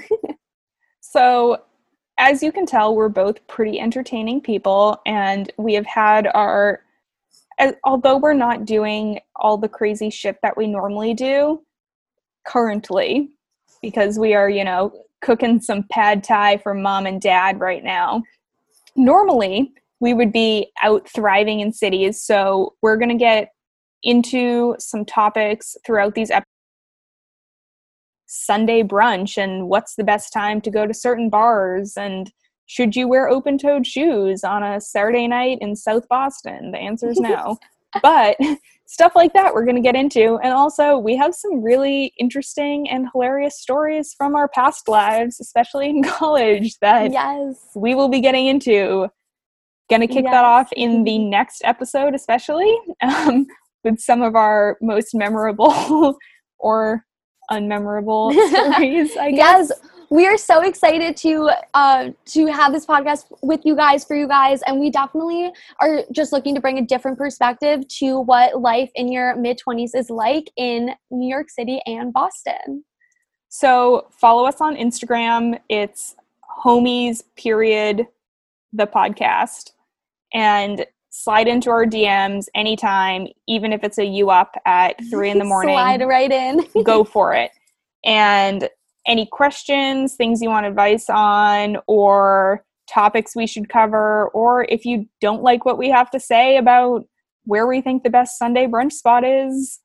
so, 1.01 1.61
as 2.17 2.41
you 2.41 2.51
can 2.51 2.65
tell, 2.65 2.95
we're 2.95 3.09
both 3.09 3.45
pretty 3.47 3.79
entertaining 3.79 4.41
people, 4.41 5.01
and 5.05 5.51
we 5.57 5.73
have 5.73 5.85
had 5.85 6.27
our, 6.33 6.83
although 7.83 8.17
we're 8.17 8.33
not 8.33 8.65
doing 8.65 9.19
all 9.35 9.57
the 9.57 9.69
crazy 9.69 10.09
shit 10.09 10.37
that 10.43 10.57
we 10.57 10.67
normally 10.67 11.13
do 11.13 11.63
currently, 12.45 13.29
because 13.81 14.19
we 14.19 14.33
are, 14.33 14.49
you 14.49 14.63
know, 14.63 14.91
cooking 15.21 15.59
some 15.59 15.83
pad 15.91 16.23
thai 16.23 16.57
for 16.57 16.73
mom 16.73 17.05
and 17.05 17.21
dad 17.21 17.59
right 17.59 17.83
now. 17.83 18.23
Normally, 18.95 19.73
we 19.99 20.13
would 20.13 20.31
be 20.31 20.71
out 20.81 21.07
thriving 21.07 21.59
in 21.59 21.71
cities. 21.71 22.21
So, 22.21 22.75
we're 22.81 22.97
going 22.97 23.09
to 23.09 23.15
get 23.15 23.51
into 24.03 24.75
some 24.79 25.05
topics 25.05 25.75
throughout 25.85 26.15
these 26.15 26.31
episodes. 26.31 26.47
Sunday 28.25 28.81
brunch 28.81 29.37
and 29.37 29.67
what's 29.67 29.95
the 29.95 30.05
best 30.05 30.31
time 30.31 30.61
to 30.61 30.71
go 30.71 30.87
to 30.87 30.93
certain 30.93 31.29
bars 31.29 31.97
and 31.97 32.31
should 32.71 32.95
you 32.95 33.05
wear 33.05 33.27
open 33.27 33.57
toed 33.57 33.85
shoes 33.85 34.45
on 34.45 34.63
a 34.63 34.79
Saturday 34.79 35.27
night 35.27 35.57
in 35.59 35.75
South 35.75 36.07
Boston? 36.07 36.71
The 36.71 36.77
answer 36.77 37.09
is 37.09 37.19
no. 37.19 37.57
but 38.01 38.37
stuff 38.91 39.13
like 39.15 39.31
that 39.31 39.53
we're 39.53 39.63
going 39.63 39.77
to 39.77 39.81
get 39.81 39.95
into. 39.95 40.37
And 40.43 40.53
also, 40.53 40.97
we 40.97 41.15
have 41.15 41.33
some 41.33 41.63
really 41.63 42.13
interesting 42.19 42.89
and 42.89 43.07
hilarious 43.13 43.57
stories 43.57 44.13
from 44.17 44.35
our 44.35 44.49
past 44.49 44.89
lives, 44.89 45.39
especially 45.39 45.89
in 45.89 46.03
college, 46.19 46.77
that 46.79 47.11
yes. 47.11 47.55
we 47.73 47.95
will 47.95 48.09
be 48.09 48.19
getting 48.19 48.47
into. 48.47 49.07
Going 49.89 50.01
to 50.01 50.07
kick 50.07 50.23
yes. 50.23 50.31
that 50.31 50.43
off 50.43 50.69
in 50.73 51.03
the 51.03 51.19
next 51.19 51.61
episode, 51.63 52.15
especially 52.15 52.73
um, 53.01 53.47
with 53.83 53.99
some 53.99 54.21
of 54.21 54.35
our 54.35 54.77
most 54.81 55.15
memorable 55.15 56.17
or 56.59 57.05
unmemorable 57.49 58.31
stories, 58.49 59.15
I 59.17 59.31
guess. 59.31 59.69
Yes 59.69 59.90
we 60.11 60.27
are 60.27 60.37
so 60.37 60.61
excited 60.61 61.15
to 61.15 61.49
uh, 61.73 62.11
to 62.25 62.47
have 62.47 62.73
this 62.73 62.85
podcast 62.85 63.25
with 63.41 63.61
you 63.63 63.75
guys 63.75 64.03
for 64.03 64.15
you 64.15 64.27
guys 64.27 64.61
and 64.63 64.79
we 64.79 64.91
definitely 64.91 65.51
are 65.79 66.01
just 66.11 66.33
looking 66.33 66.53
to 66.53 66.61
bring 66.61 66.77
a 66.77 66.85
different 66.85 67.17
perspective 67.17 67.87
to 67.87 68.19
what 68.19 68.59
life 68.61 68.91
in 68.95 69.11
your 69.11 69.35
mid 69.37 69.59
20s 69.65 69.91
is 69.95 70.09
like 70.09 70.51
in 70.57 70.91
new 71.09 71.29
york 71.29 71.49
city 71.49 71.81
and 71.85 72.13
boston 72.13 72.83
so 73.47 74.07
follow 74.11 74.45
us 74.45 74.61
on 74.61 74.75
instagram 74.75 75.57
it's 75.69 76.15
homies 76.63 77.23
period 77.35 78.05
the 78.73 78.85
podcast 78.85 79.71
and 80.33 80.85
slide 81.09 81.47
into 81.47 81.69
our 81.69 81.85
DMs 81.85 82.45
anytime, 82.55 83.27
even 83.45 83.73
if 83.73 83.83
it's 83.83 83.97
a 83.97 84.05
you 84.05 84.29
up 84.29 84.55
at 84.65 84.95
three 85.09 85.29
in 85.29 85.39
the 85.39 85.43
morning. 85.45 85.75
Slide 85.75 86.07
right 86.07 86.31
in. 86.31 86.65
go 86.83 87.03
for 87.03 87.33
it. 87.33 87.51
And 88.05 88.69
any 89.07 89.27
questions, 89.31 90.15
things 90.15 90.41
you 90.41 90.49
want 90.49 90.65
advice 90.65 91.09
on, 91.09 91.77
or 91.87 92.63
topics 92.89 93.35
we 93.35 93.47
should 93.47 93.69
cover, 93.69 94.27
or 94.29 94.65
if 94.69 94.85
you 94.85 95.07
don't 95.21 95.41
like 95.41 95.65
what 95.65 95.77
we 95.77 95.89
have 95.89 96.11
to 96.11 96.19
say 96.19 96.57
about 96.57 97.05
where 97.45 97.67
we 97.67 97.81
think 97.81 98.03
the 98.03 98.09
best 98.09 98.37
Sunday 98.37 98.67
brunch 98.67 98.93
spot 98.93 99.23
is, 99.23 99.79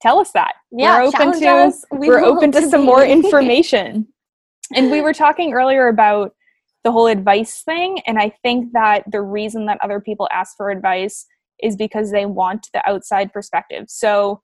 tell 0.00 0.18
us 0.18 0.32
that. 0.32 0.54
Yeah, 0.70 0.98
we're 0.98 1.06
open 1.06 1.40
to 1.40 1.72
we 1.92 2.08
are 2.08 2.20
open 2.20 2.52
to, 2.52 2.60
to 2.60 2.68
some 2.70 2.84
more 2.84 3.04
information. 3.04 4.08
and 4.74 4.90
we 4.90 5.00
were 5.00 5.14
talking 5.14 5.52
earlier 5.52 5.88
about 5.88 6.32
the 6.84 6.92
whole 6.92 7.06
advice 7.06 7.62
thing, 7.62 8.00
and 8.06 8.18
I 8.18 8.32
think 8.42 8.72
that 8.72 9.04
the 9.10 9.20
reason 9.20 9.66
that 9.66 9.78
other 9.82 10.00
people 10.00 10.28
ask 10.32 10.56
for 10.56 10.70
advice 10.70 11.26
is 11.62 11.76
because 11.76 12.12
they 12.12 12.24
want 12.24 12.68
the 12.72 12.88
outside 12.88 13.32
perspective. 13.32 13.86
So 13.88 14.42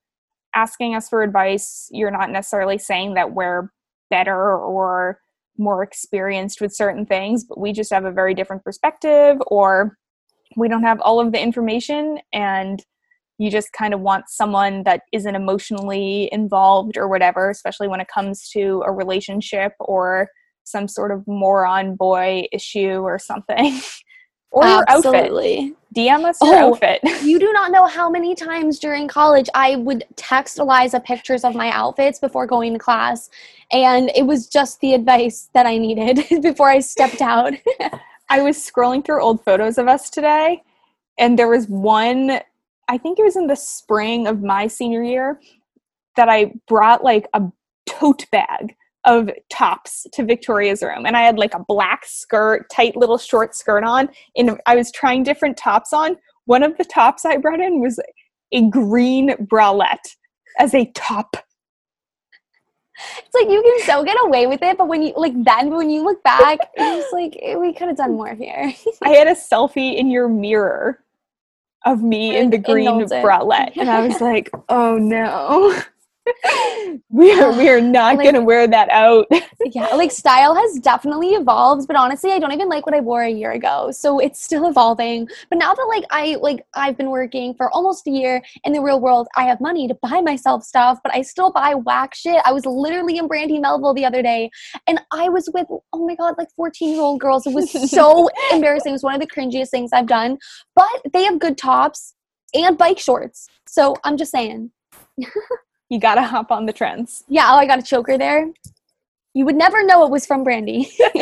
asking 0.54 0.94
us 0.94 1.08
for 1.08 1.22
advice, 1.22 1.88
you're 1.90 2.10
not 2.10 2.30
necessarily 2.30 2.78
saying 2.78 3.14
that 3.14 3.32
we're 3.32 3.70
better 4.14 4.56
or 4.56 5.18
more 5.58 5.82
experienced 5.82 6.60
with 6.60 6.72
certain 6.72 7.04
things, 7.04 7.42
but 7.42 7.58
we 7.58 7.72
just 7.72 7.92
have 7.92 8.04
a 8.04 8.12
very 8.12 8.32
different 8.32 8.62
perspective 8.62 9.36
or 9.48 9.96
we 10.56 10.68
don't 10.68 10.84
have 10.84 11.00
all 11.00 11.18
of 11.18 11.32
the 11.32 11.42
information 11.42 12.20
and 12.32 12.84
you 13.38 13.50
just 13.50 13.72
kind 13.72 13.92
of 13.92 14.00
want 14.00 14.26
someone 14.28 14.84
that 14.84 15.02
isn't 15.12 15.34
emotionally 15.34 16.28
involved 16.30 16.96
or 16.96 17.08
whatever, 17.08 17.50
especially 17.50 17.88
when 17.88 18.00
it 18.00 18.06
comes 18.06 18.48
to 18.50 18.84
a 18.86 18.92
relationship 18.92 19.72
or 19.80 20.28
some 20.62 20.86
sort 20.86 21.10
of 21.10 21.26
moron 21.26 21.96
boy 21.96 22.44
issue 22.52 23.00
or 23.00 23.18
something. 23.18 23.80
or 24.52 24.84
Absolutely. 24.88 25.74
DM 25.94 26.24
us 26.24 26.38
your 26.42 26.54
Oh. 26.54 26.68
outfit. 26.72 27.00
You 27.22 27.38
do 27.38 27.52
not 27.52 27.70
know 27.70 27.86
how 27.86 28.10
many 28.10 28.34
times 28.34 28.78
during 28.78 29.08
college 29.08 29.48
I 29.54 29.76
would 29.76 30.04
text 30.16 30.58
Eliza 30.58 31.00
pictures 31.00 31.44
of 31.44 31.54
my 31.54 31.70
outfits 31.70 32.18
before 32.18 32.46
going 32.46 32.72
to 32.74 32.78
class. 32.78 33.30
And 33.72 34.10
it 34.14 34.26
was 34.26 34.46
just 34.46 34.80
the 34.80 34.94
advice 34.94 35.48
that 35.54 35.66
I 35.66 35.78
needed 35.78 36.24
before 36.42 36.68
I 36.70 36.80
stepped 36.80 37.22
out. 37.22 37.54
I 38.30 38.40
was 38.42 38.56
scrolling 38.58 39.04
through 39.04 39.22
old 39.22 39.44
photos 39.44 39.78
of 39.78 39.86
us 39.88 40.10
today, 40.10 40.62
and 41.18 41.38
there 41.38 41.48
was 41.48 41.68
one, 41.68 42.40
I 42.88 42.98
think 42.98 43.18
it 43.18 43.22
was 43.22 43.36
in 43.36 43.46
the 43.46 43.54
spring 43.56 44.26
of 44.26 44.42
my 44.42 44.66
senior 44.66 45.02
year, 45.02 45.40
that 46.16 46.28
I 46.28 46.52
brought 46.68 47.04
like 47.04 47.26
a 47.34 47.42
tote 47.86 48.24
bag 48.30 48.76
of 49.04 49.30
tops 49.50 50.06
to 50.12 50.24
Victoria's 50.24 50.82
room. 50.82 51.06
And 51.06 51.16
I 51.16 51.22
had 51.22 51.38
like 51.38 51.54
a 51.54 51.64
black 51.66 52.04
skirt, 52.06 52.68
tight 52.70 52.96
little 52.96 53.18
short 53.18 53.54
skirt 53.54 53.84
on, 53.84 54.08
and 54.36 54.58
I 54.66 54.76
was 54.76 54.90
trying 54.90 55.22
different 55.22 55.56
tops 55.56 55.92
on. 55.92 56.16
One 56.46 56.62
of 56.62 56.76
the 56.78 56.84
tops 56.84 57.24
I 57.24 57.36
brought 57.36 57.60
in 57.60 57.80
was 57.80 57.98
a 58.52 58.68
green 58.68 59.30
bralette 59.46 60.16
as 60.58 60.74
a 60.74 60.90
top. 60.94 61.36
It's 63.18 63.34
like 63.34 63.48
you 63.48 63.60
can 63.60 63.86
so 63.86 64.04
get 64.04 64.16
away 64.22 64.46
with 64.46 64.62
it, 64.62 64.78
but 64.78 64.86
when 64.86 65.02
you 65.02 65.12
like 65.16 65.32
then 65.42 65.70
when 65.70 65.90
you 65.90 66.04
look 66.04 66.22
back, 66.22 66.58
it's 66.76 67.12
like 67.12 67.36
eh, 67.42 67.56
we 67.56 67.72
could 67.72 67.88
have 67.88 67.96
done 67.96 68.12
more 68.12 68.34
here. 68.34 68.72
I 69.02 69.10
had 69.10 69.26
a 69.26 69.34
selfie 69.34 69.96
in 69.96 70.10
your 70.10 70.28
mirror 70.28 71.00
of 71.84 72.02
me 72.02 72.36
in 72.36 72.50
the 72.50 72.58
green 72.58 73.04
bralette, 73.06 73.76
and 73.76 73.90
I 73.90 74.06
was 74.06 74.20
like, 74.20 74.48
"Oh 74.68 74.96
no, 74.96 75.76
we 77.10 77.32
are 77.38 77.52
we 77.52 77.68
are 77.68 77.80
not 77.80 78.16
Like- 78.16 78.24
gonna 78.24 78.42
wear 78.42 78.66
that 78.66 78.88
out." 78.90 79.26
yeah, 79.72 79.88
like 79.88 80.10
style 80.10 80.54
has 80.54 80.78
definitely 80.78 81.30
evolved, 81.30 81.86
but 81.86 81.96
honestly, 81.96 82.32
I 82.32 82.38
don't 82.38 82.52
even 82.52 82.68
like 82.68 82.86
what 82.86 82.94
I 82.94 83.00
wore 83.00 83.22
a 83.22 83.30
year 83.30 83.52
ago. 83.52 83.90
So 83.90 84.18
it's 84.18 84.42
still 84.42 84.66
evolving. 84.68 85.28
But 85.50 85.58
now 85.58 85.74
that 85.74 85.84
like 85.88 86.04
I 86.10 86.36
like 86.40 86.64
I've 86.74 86.96
been 86.96 87.10
working 87.10 87.54
for 87.54 87.70
almost 87.70 88.06
a 88.06 88.10
year 88.10 88.42
in 88.64 88.72
the 88.72 88.80
real 88.80 89.00
world, 89.00 89.28
I 89.36 89.44
have 89.44 89.60
money 89.60 89.86
to 89.88 89.94
buy 90.02 90.20
myself 90.20 90.64
stuff, 90.64 90.98
but 91.02 91.14
I 91.14 91.22
still 91.22 91.50
buy 91.52 91.74
whack 91.74 92.14
shit. 92.14 92.40
I 92.44 92.52
was 92.52 92.64
literally 92.66 93.18
in 93.18 93.28
Brandy 93.28 93.58
Melville 93.58 93.94
the 93.94 94.04
other 94.04 94.22
day 94.22 94.50
and 94.86 95.00
I 95.12 95.28
was 95.28 95.48
with 95.52 95.66
oh 95.70 96.06
my 96.06 96.14
god, 96.14 96.34
like 96.38 96.48
14-year-old 96.58 97.20
girls. 97.20 97.46
It 97.46 97.54
was 97.54 97.70
so 97.90 98.28
embarrassing. 98.52 98.90
It 98.90 98.92
was 98.92 99.02
one 99.02 99.14
of 99.14 99.20
the 99.20 99.26
cringiest 99.26 99.70
things 99.70 99.90
I've 99.92 100.06
done. 100.06 100.38
But 100.74 100.88
they 101.12 101.24
have 101.24 101.38
good 101.38 101.58
tops 101.58 102.14
and 102.54 102.78
bike 102.78 102.98
shorts. 102.98 103.46
So 103.66 103.96
I'm 104.04 104.16
just 104.16 104.32
saying. 104.32 104.70
you 105.94 106.00
gotta 106.00 106.22
hop 106.22 106.50
on 106.50 106.66
the 106.66 106.72
trends. 106.72 107.22
Yeah, 107.28 107.48
oh 107.52 107.56
I 107.56 107.66
got 107.66 107.78
a 107.78 107.82
choker 107.82 108.18
there. 108.18 108.52
You 109.32 109.44
would 109.44 109.56
never 109.56 109.84
know 109.84 110.04
it 110.04 110.10
was 110.10 110.26
from 110.26 110.42
Brandy. 110.42 110.90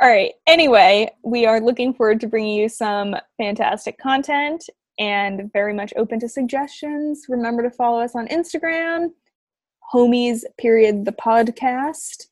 All 0.00 0.08
right. 0.08 0.32
Anyway, 0.46 1.10
we 1.24 1.46
are 1.46 1.60
looking 1.60 1.94
forward 1.94 2.20
to 2.20 2.26
bringing 2.26 2.56
you 2.58 2.68
some 2.68 3.16
fantastic 3.38 3.98
content 3.98 4.68
and 4.98 5.50
very 5.52 5.72
much 5.72 5.92
open 5.96 6.20
to 6.20 6.28
suggestions. 6.28 7.26
Remember 7.28 7.62
to 7.62 7.70
follow 7.70 8.00
us 8.00 8.14
on 8.14 8.28
Instagram, 8.28 9.10
homies 9.92 10.42
period 10.58 11.04
the 11.04 11.12
podcast. 11.12 12.26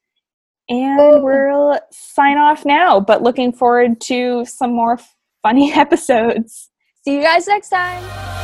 And 0.69 1.23
we'll 1.23 1.79
sign 1.91 2.39
off 2.39 2.65
now, 2.65 3.01
but 3.01 3.23
looking 3.23 3.53
forward 3.53 4.01
to 4.03 4.45
some 4.45 4.73
more 4.73 4.99
funny 5.43 5.73
episodes. 5.75 6.71
See 7.05 7.17
you 7.17 7.23
guys 7.23 7.47
next 7.47 7.71
time. 7.71 8.40